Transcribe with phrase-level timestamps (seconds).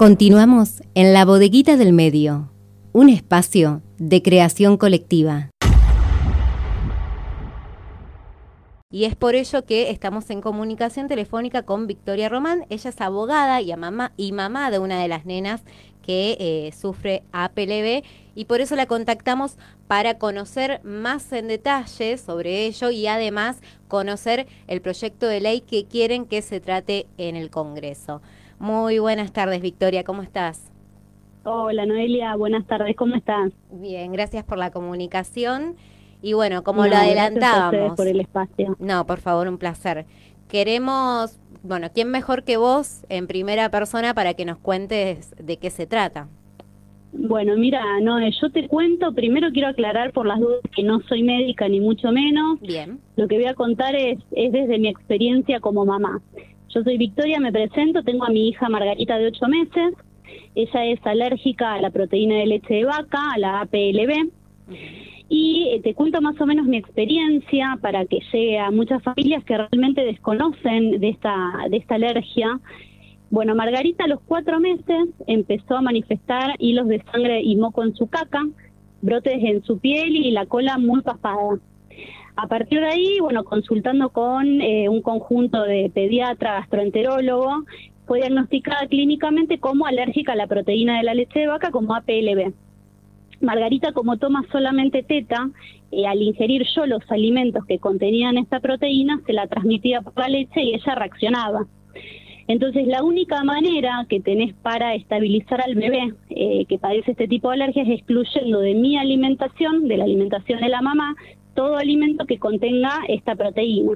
[0.00, 2.50] Continuamos en la bodeguita del medio,
[2.94, 5.50] un espacio de creación colectiva.
[8.90, 12.64] Y es por ello que estamos en comunicación telefónica con Victoria Román.
[12.70, 15.60] Ella es abogada y, mamá, y mamá de una de las nenas
[16.00, 18.02] que eh, sufre APLB
[18.34, 24.46] y por eso la contactamos para conocer más en detalle sobre ello y además conocer
[24.66, 28.22] el proyecto de ley que quieren que se trate en el Congreso.
[28.60, 30.70] Muy buenas tardes, Victoria, ¿cómo estás?
[31.44, 33.54] Hola, Noelia, buenas tardes, ¿cómo estás?
[33.70, 35.76] Bien, gracias por la comunicación.
[36.20, 37.96] Y bueno, como lo adelantábamos.
[37.96, 38.76] por el espacio.
[38.78, 40.04] No, por favor, un placer.
[40.46, 45.70] Queremos, bueno, ¿quién mejor que vos en primera persona para que nos cuentes de qué
[45.70, 46.28] se trata?
[47.12, 51.22] Bueno, mira, no, yo te cuento, primero quiero aclarar por las dudas que no soy
[51.22, 52.60] médica ni mucho menos.
[52.60, 53.00] Bien.
[53.16, 56.20] Lo que voy a contar es, es desde mi experiencia como mamá.
[56.72, 59.94] Yo soy Victoria, me presento, tengo a mi hija Margarita de 8 meses.
[60.54, 64.30] Ella es alérgica a la proteína de leche de vaca, a la APLB.
[65.28, 69.42] Y eh, te cuento más o menos mi experiencia para que llegue a muchas familias
[69.44, 71.34] que realmente desconocen de esta,
[71.68, 72.60] de esta alergia.
[73.30, 77.96] Bueno, Margarita a los cuatro meses empezó a manifestar hilos de sangre y moco en
[77.96, 78.46] su caca,
[79.02, 81.58] brotes en su piel y la cola muy pasada.
[82.42, 87.64] A partir de ahí, bueno, consultando con eh, un conjunto de pediatra, gastroenterólogo,
[88.06, 92.54] fue diagnosticada clínicamente como alérgica a la proteína de la leche de vaca como APLB.
[93.42, 95.50] Margarita, como toma solamente teta,
[95.92, 100.28] eh, al ingerir yo los alimentos que contenían esta proteína, se la transmitía por la
[100.30, 101.66] leche y ella reaccionaba.
[102.48, 107.50] Entonces, la única manera que tenés para estabilizar al bebé eh, que padece este tipo
[107.50, 111.14] de alergias es excluyendo de mi alimentación, de la alimentación de la mamá,
[111.54, 113.92] todo alimento que contenga esta proteína.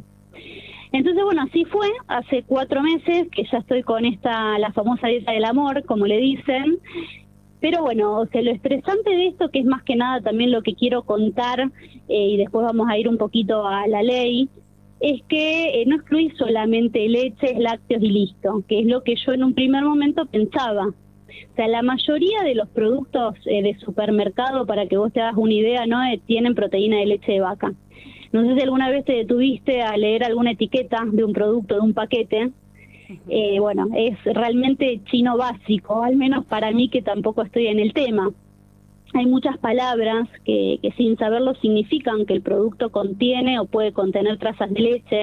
[0.92, 5.32] Entonces, bueno, así fue, hace cuatro meses que ya estoy con esta, la famosa dieta
[5.32, 6.78] del amor, como le dicen,
[7.60, 10.62] pero bueno, o sea, lo estresante de esto, que es más que nada también lo
[10.62, 11.60] que quiero contar,
[12.08, 14.48] eh, y después vamos a ir un poquito a la ley,
[15.00, 19.32] es que eh, no excluir solamente leches, lácteos y listo, que es lo que yo
[19.32, 20.94] en un primer momento pensaba.
[21.52, 25.36] O sea, la mayoría de los productos eh, de supermercado, para que vos te hagas
[25.36, 27.72] una idea, no eh, tienen proteína de leche de vaca.
[28.32, 31.80] No sé si alguna vez te detuviste a leer alguna etiqueta de un producto, de
[31.80, 32.50] un paquete.
[33.28, 37.92] Eh, bueno, es realmente chino básico, al menos para mí que tampoco estoy en el
[37.92, 38.32] tema.
[39.12, 44.38] Hay muchas palabras que, que sin saberlo significan que el producto contiene o puede contener
[44.38, 45.20] trazas de leche,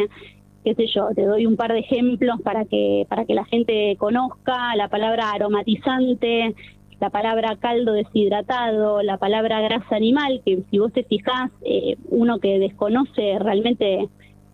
[0.63, 3.95] qué sé yo, te doy un par de ejemplos para que, para que la gente
[3.97, 6.55] conozca la palabra aromatizante,
[6.99, 12.39] la palabra caldo deshidratado, la palabra grasa animal, que si vos te fijás, eh, uno
[12.39, 14.07] que desconoce realmente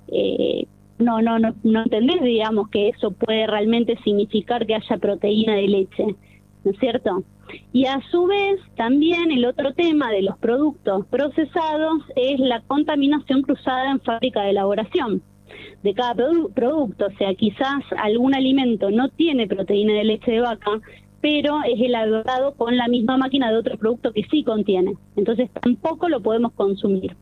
[0.08, 0.66] eh,
[0.98, 5.68] no, no, no, no entendés, digamos, que eso puede realmente significar que haya proteína de
[5.68, 6.06] leche,
[6.64, 7.24] ¿no es cierto?
[7.74, 13.42] Y a su vez, también el otro tema de los productos procesados es la contaminación
[13.42, 15.22] cruzada en fábrica de elaboración
[15.84, 17.06] de cada producto.
[17.06, 20.80] O sea, quizás algún alimento no tiene proteína de leche de vaca,
[21.22, 24.96] pero es elaborado con la misma máquina de otro producto que sí contiene.
[25.16, 27.16] Entonces tampoco lo podemos consumir.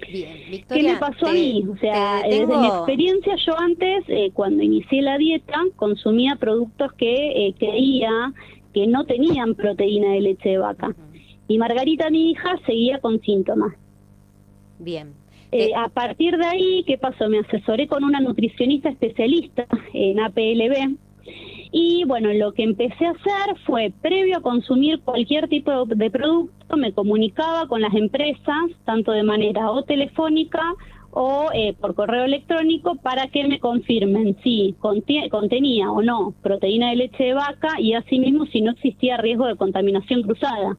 [0.00, 1.64] ¿Qué me pasó a mí?
[1.68, 7.48] O sea, desde mi experiencia yo antes, eh, cuando inicié la dieta, consumía productos que
[7.48, 8.32] eh, creía
[8.72, 10.94] que no tenían proteína de leche de vaca.
[11.48, 13.74] Y Margarita, mi hija, seguía con síntomas.
[14.78, 15.14] Bien.
[15.50, 17.28] Eh, a partir de ahí, ¿qué pasó?
[17.28, 20.96] Me asesoré con una nutricionista especialista en APLB.
[21.70, 26.76] Y bueno, lo que empecé a hacer fue, previo a consumir cualquier tipo de producto,
[26.76, 30.62] me comunicaba con las empresas, tanto de manera o telefónica
[31.10, 36.96] o eh, por correo electrónico, para que me confirmen si contenía o no proteína de
[36.96, 40.76] leche de vaca y asimismo si no existía riesgo de contaminación cruzada.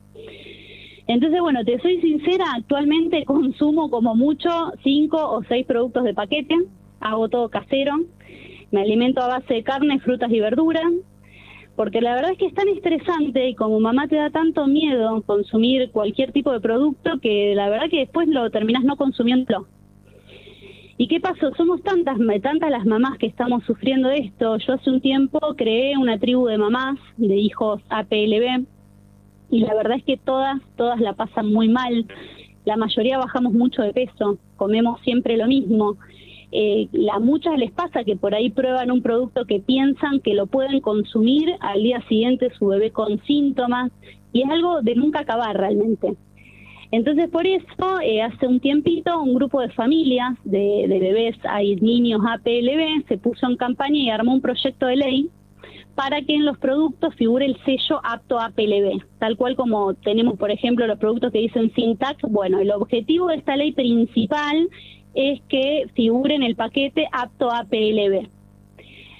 [1.09, 4.49] Entonces, bueno, te soy sincera, actualmente consumo como mucho
[4.83, 6.55] cinco o seis productos de paquete,
[6.99, 7.95] hago todo casero,
[8.69, 10.85] me alimento a base de carne, frutas y verduras,
[11.75, 15.23] porque la verdad es que es tan estresante y como mamá te da tanto miedo
[15.23, 19.65] consumir cualquier tipo de producto que la verdad que después lo terminas no consumiendo.
[20.99, 21.55] ¿Y qué pasó?
[21.55, 24.57] Somos tantas, tantas las mamás que estamos sufriendo esto.
[24.57, 28.67] Yo hace un tiempo creé una tribu de mamás, de hijos APLB,
[29.51, 32.05] y la verdad es que todas, todas la pasan muy mal.
[32.65, 35.97] La mayoría bajamos mucho de peso, comemos siempre lo mismo.
[36.51, 40.47] Eh, a muchas les pasa que por ahí prueban un producto que piensan que lo
[40.47, 43.91] pueden consumir al día siguiente su bebé con síntomas
[44.33, 46.15] y es algo de nunca acabar realmente.
[46.91, 51.75] Entonces por eso eh, hace un tiempito un grupo de familias de, de bebés, hay
[51.75, 55.29] niños APLB, se puso en campaña y armó un proyecto de ley
[55.95, 60.37] para que en los productos figure el sello apto a PLB, tal cual como tenemos,
[60.37, 62.21] por ejemplo, los productos que dicen Syntax.
[62.23, 64.69] Bueno, el objetivo de esta ley principal
[65.13, 68.27] es que figure en el paquete apto a PLB.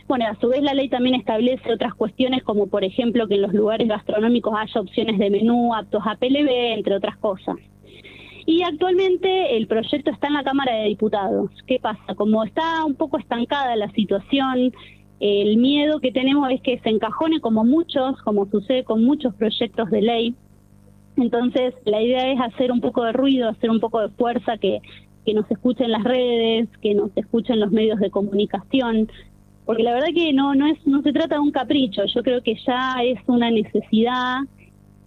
[0.08, 3.44] Bueno, a su vez la ley también establece otras cuestiones como por ejemplo que en
[3.44, 7.58] los lugares gastronómicos haya opciones de menú aptos a PLB, entre otras cosas.
[8.48, 11.52] Y actualmente el proyecto está en la Cámara de Diputados.
[11.68, 12.16] ¿Qué pasa?
[12.16, 14.74] Como está un poco estancada la situación,
[15.20, 19.90] el miedo que tenemos es que se encajone como muchos, como sucede con muchos proyectos
[19.90, 20.36] de ley.
[21.18, 24.82] Entonces, la idea es hacer un poco de ruido, hacer un poco de fuerza, que,
[25.26, 29.10] que nos escuchen las redes, que nos escuchen los medios de comunicación,
[29.70, 32.42] porque la verdad que no no es no se trata de un capricho yo creo
[32.42, 34.40] que ya es una necesidad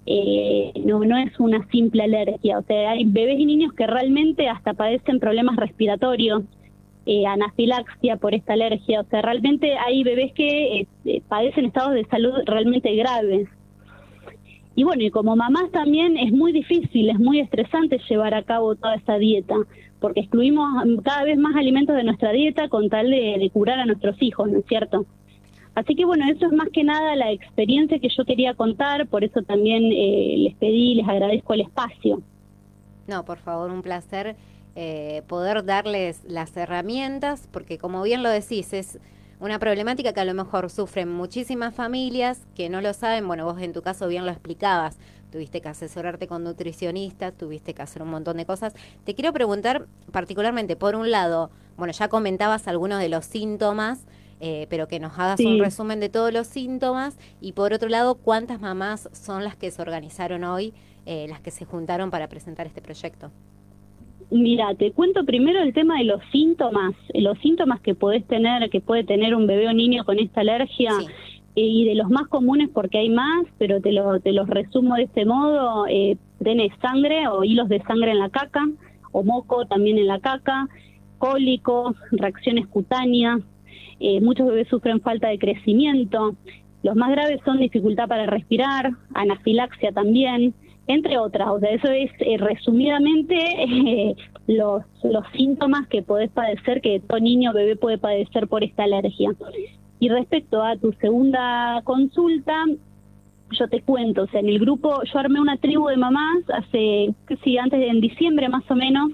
[0.06, 4.48] eh, no no es una simple alergia o sea hay bebés y niños que realmente
[4.48, 6.44] hasta padecen problemas respiratorios
[7.06, 12.04] eh, anafilaxia por esta alergia o sea realmente hay bebés que eh, padecen estados de
[12.06, 13.48] salud realmente graves
[14.74, 18.74] y bueno, y como mamás también es muy difícil, es muy estresante llevar a cabo
[18.74, 19.54] toda esta dieta,
[20.00, 20.66] porque excluimos
[21.04, 24.58] cada vez más alimentos de nuestra dieta con tal de, curar a nuestros hijos, ¿no
[24.58, 25.04] es cierto?
[25.74, 29.24] Así que bueno, eso es más que nada la experiencia que yo quería contar, por
[29.24, 32.22] eso también eh, les pedí, les agradezco el espacio.
[33.06, 34.36] No, por favor, un placer
[34.74, 38.98] eh, poder darles las herramientas, porque como bien lo decís, es
[39.42, 43.26] una problemática que a lo mejor sufren muchísimas familias que no lo saben.
[43.26, 44.98] Bueno, vos en tu caso bien lo explicabas.
[45.32, 48.72] Tuviste que asesorarte con nutricionistas, tuviste que hacer un montón de cosas.
[49.04, 54.06] Te quiero preguntar particularmente, por un lado, bueno, ya comentabas algunos de los síntomas,
[54.40, 57.16] eh, pero que nos hagas un resumen de todos los síntomas.
[57.40, 60.72] Y por otro lado, ¿cuántas mamás son las que se organizaron hoy,
[61.04, 63.32] eh, las que se juntaron para presentar este proyecto?
[64.32, 68.80] Mira, te cuento primero el tema de los síntomas, los síntomas que podés tener, que
[68.80, 70.90] puede tener un bebé o niño con esta alergia.
[71.54, 74.94] Eh, y de los más comunes porque hay más, pero te, lo, te los resumo
[74.94, 78.66] de este modo, eh, tenés sangre o hilos de sangre en la caca,
[79.10, 80.66] o moco también en la caca,
[81.18, 83.42] cólicos, reacciones cutáneas,
[84.00, 86.36] eh, muchos bebés sufren falta de crecimiento,
[86.82, 90.54] los más graves son dificultad para respirar, anafilaxia también,
[90.86, 91.48] entre otras.
[91.48, 97.20] O sea, eso es eh, resumidamente eh, los, los síntomas que podés padecer, que todo
[97.20, 99.30] niño o bebé puede padecer por esta alergia.
[100.00, 102.64] Y respecto a tu segunda consulta,
[103.52, 107.14] yo te cuento, o sea, en el grupo, yo armé una tribu de mamás hace,
[107.44, 109.12] sí, antes de en diciembre más o menos.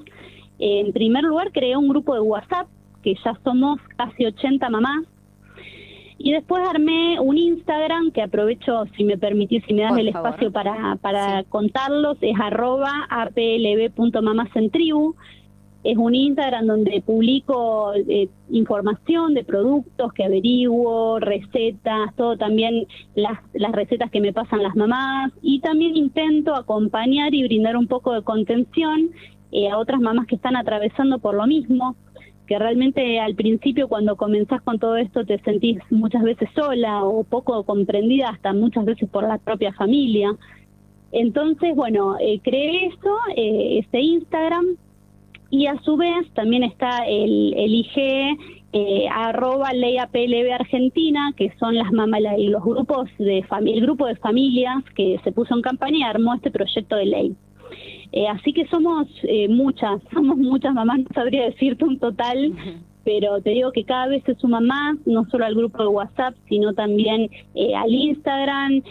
[0.60, 2.68] en primer lugar, creé un grupo de WhatsApp,
[3.02, 5.04] que ya somos casi 80 mamás,
[6.18, 10.50] y después armé un Instagram que aprovecho, si me permitís, si me das el espacio
[10.50, 15.14] para, para contarlos, es arroba aplb.mamasentribu.
[15.84, 23.38] Es un Instagram donde publico eh, información de productos que averiguo, recetas, todo también las,
[23.52, 25.30] las recetas que me pasan las mamás.
[25.40, 29.12] Y también intento acompañar y brindar un poco de contención
[29.52, 31.94] eh, a otras mamás que están atravesando por lo mismo
[32.48, 37.22] que realmente al principio cuando comenzás con todo esto te sentís muchas veces sola o
[37.22, 40.34] poco comprendida hasta muchas veces por la propia familia.
[41.12, 44.64] Entonces, bueno, eh, creé esto, eh, este Instagram,
[45.50, 48.38] y a su vez también está el, el IG
[48.72, 54.06] eh, arroba ley APLB Argentina, que son las mamás y los grupos de el grupo
[54.06, 57.36] de familias que se puso en campaña y armó este proyecto de ley.
[58.12, 62.54] Eh, así que somos eh, muchas, somos muchas mamás, no sabría decirte un total,
[63.04, 66.34] pero te digo que cada vez se suma más, no solo al grupo de WhatsApp,
[66.48, 68.82] sino también eh, al Instagram.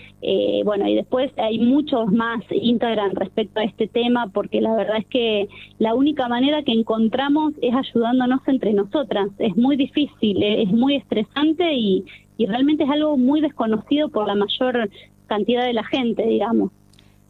[0.66, 5.06] bueno, y después hay muchos más Instagram respecto a este tema, porque la verdad es
[5.08, 5.48] que
[5.78, 9.30] la única manera que encontramos es ayudándonos entre nosotras.
[9.38, 12.06] Es muy difícil, es muy estresante y,
[12.38, 14.90] y realmente es algo muy desconocido por la mayor
[15.28, 16.72] cantidad de la gente, digamos.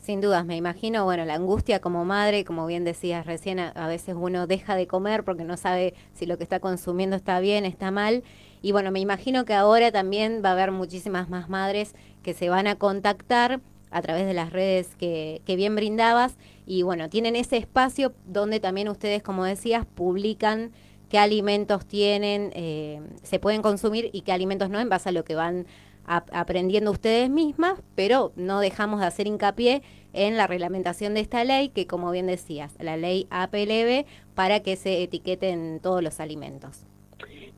[0.08, 4.16] Sin dudas, me imagino, bueno, la angustia como madre, como bien decías recién, a, veces
[4.18, 7.92] uno deja de comer porque no sabe si lo que está consumiendo está bien, está
[7.92, 8.24] mal.
[8.62, 12.48] Y bueno, me imagino que ahora también va a haber muchísimas más madres que se
[12.48, 13.60] van a contactar
[13.92, 16.38] a través de las redes que, que bien brindabas.
[16.66, 20.72] Y bueno, tienen ese espacio donde también ustedes, como decías, publican
[21.10, 25.24] qué alimentos tienen, eh, se pueden consumir y qué alimentos no en base a lo
[25.24, 25.66] que van
[26.08, 29.82] aprendiendo ustedes mismas, pero no dejamos de hacer hincapié
[30.14, 34.76] en la reglamentación de esta ley, que como bien decías, la ley APLB, para que
[34.76, 36.86] se etiqueten todos los alimentos.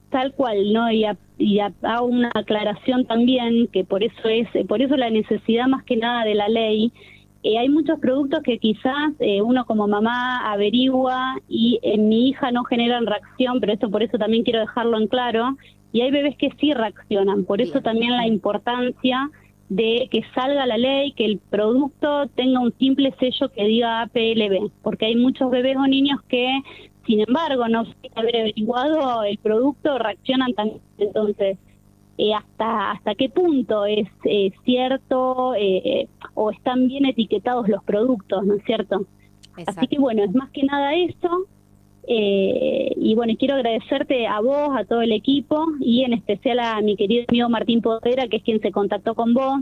[0.09, 0.91] Tal cual, ¿no?
[0.91, 5.95] Y, hago una aclaración también, que por eso es, por eso la necesidad más que
[5.97, 6.91] nada de la ley,
[7.41, 12.51] eh, hay muchos productos que quizás eh, uno como mamá averigua y en mi hija
[12.51, 15.55] no generan reacción, pero esto por eso también quiero dejarlo en claro,
[15.91, 17.45] y hay bebés que sí reaccionan.
[17.45, 19.29] Por eso también la importancia
[19.69, 24.71] de que salga la ley, que el producto tenga un simple sello que diga APLB,
[24.81, 26.61] porque hay muchos bebés o niños que,
[27.05, 30.81] sin embargo, no sin haber averiguado el producto, reaccionan también.
[30.97, 31.57] Entonces,
[32.17, 38.45] eh, hasta hasta qué punto es eh, cierto eh, o están bien etiquetados los productos,
[38.45, 39.05] ¿no es cierto?
[39.65, 41.45] Así que bueno, es más que nada eso.
[42.11, 46.81] Eh, y bueno, quiero agradecerte a vos, a todo el equipo y en especial a
[46.81, 49.61] mi querido amigo Martín Podera, que es quien se contactó con vos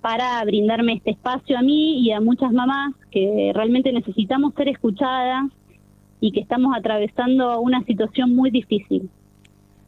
[0.00, 5.50] para brindarme este espacio a mí y a muchas mamás que realmente necesitamos ser escuchadas
[6.20, 9.10] y que estamos atravesando una situación muy difícil.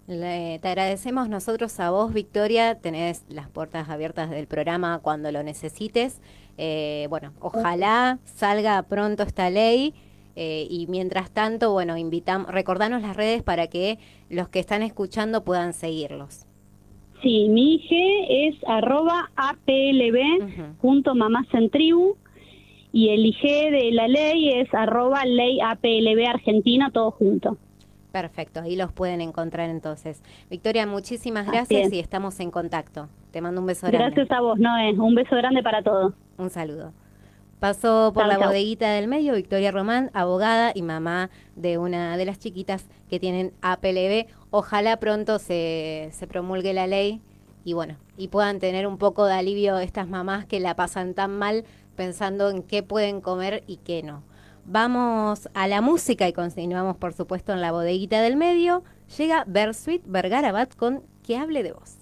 [0.09, 2.81] te agradecemos nosotros a vos, Victoria.
[2.81, 6.21] Tenés las puertas abiertas del programa cuando lo necesites.
[6.59, 9.95] Eh, bueno, ojalá salga pronto esta ley
[10.37, 13.99] eh, y mientras tanto, bueno, invitamos, recordanos las redes para que
[14.31, 16.47] los que están escuchando puedan seguirlos.
[17.23, 17.91] Sí, mi IG
[18.29, 22.17] es arroba aplb junto mamás en tribu
[22.93, 27.59] y el IG de la ley es arroba ley aplb argentina todo junto.
[28.11, 30.23] Perfecto, ahí los pueden encontrar entonces.
[30.51, 33.09] Victoria, muchísimas gracias y estamos en contacto.
[33.31, 34.05] Te mando un beso grande.
[34.05, 34.93] Gracias a vos, Noé.
[34.93, 36.13] Un beso grande para todos.
[36.37, 36.93] Un saludo.
[37.63, 42.41] Pasó por la bodeguita del medio Victoria Román, abogada y mamá de una de las
[42.41, 44.27] chiquitas que tienen APLB.
[44.51, 47.23] Ojalá pronto se, se promulgue la ley
[47.63, 51.39] y bueno, y puedan tener un poco de alivio estas mamás que la pasan tan
[51.39, 51.65] mal
[51.95, 54.25] pensando en qué pueden comer y qué no.
[54.65, 58.83] Vamos a la música y continuamos por supuesto en la bodeguita del medio.
[59.17, 62.02] Llega Bersuit Vergarabat con Que hable de vos.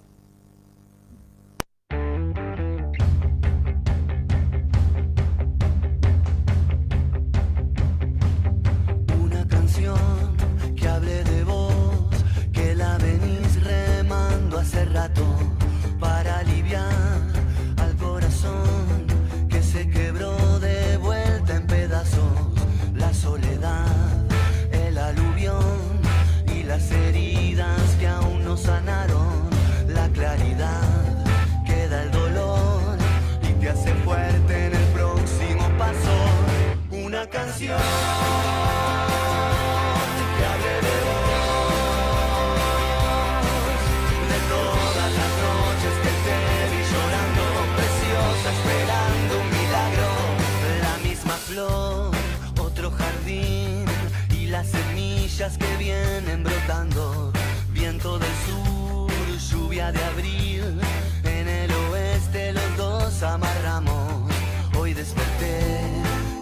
[55.59, 57.33] Que vienen brotando,
[57.73, 59.11] viento del sur,
[59.51, 60.81] lluvia de abril,
[61.25, 64.31] en el oeste los dos amarramos.
[64.79, 65.81] Hoy desperté,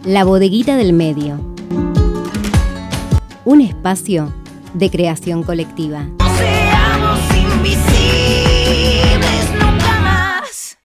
[0.04, 1.40] La Bodeguita del Medio.
[3.46, 4.34] Un espacio
[4.74, 6.10] de creación colectiva.
[7.34, 7.99] Invisibles.